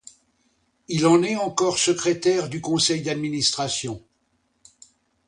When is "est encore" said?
1.21-1.77